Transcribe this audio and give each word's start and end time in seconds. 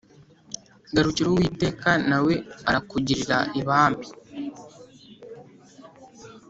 Garukira 0.95 1.27
uwiteka 1.29 1.89
nawe 2.09 2.33
arakugirira 2.69 3.37
ibambe 3.59 4.07